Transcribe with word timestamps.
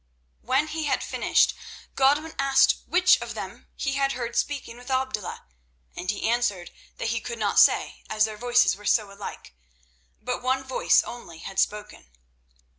When 0.41 0.69
he 0.69 0.85
had 0.85 1.03
finished 1.03 1.53
Godwin 1.93 2.33
asked 2.39 2.77
which 2.87 3.21
of 3.21 3.35
them 3.35 3.67
he 3.75 3.93
had 3.93 4.13
heard 4.13 4.35
speaking 4.35 4.75
with 4.77 4.89
Abdullah, 4.89 5.45
and 5.95 6.09
he 6.09 6.27
answered 6.27 6.71
that 6.97 7.09
he 7.09 7.21
could 7.21 7.37
not 7.37 7.59
say, 7.59 8.03
as 8.09 8.25
their 8.25 8.35
voices 8.35 8.75
were 8.75 8.83
so 8.87 9.11
alike, 9.11 9.53
but 10.19 10.41
one 10.41 10.63
voice 10.63 11.03
only 11.03 11.37
had 11.37 11.59
spoken. 11.59 12.07